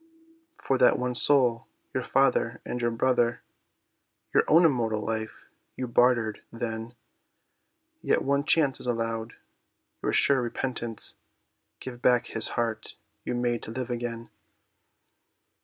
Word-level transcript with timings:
"For 0.59 0.79
that 0.79 0.97
one 0.97 1.13
soul, 1.13 1.67
your 1.93 2.01
father 2.03 2.59
and 2.65 2.81
your 2.81 2.89
brother, 2.89 3.43
Your 4.33 4.43
own 4.47 4.65
immortal 4.65 5.05
life 5.05 5.45
you 5.75 5.87
bartered; 5.87 6.41
then, 6.51 6.95
Yet 8.01 8.23
one 8.23 8.43
chance 8.45 8.79
is 8.79 8.87
allowed—your 8.87 10.11
sure 10.13 10.41
repentance, 10.41 11.17
Give 11.79 12.01
back 12.01 12.25
his 12.25 12.47
heart 12.57 12.95
you 13.25 13.35
made 13.35 13.61
to 13.61 13.69
live 13.69 13.91
again." 13.91 14.31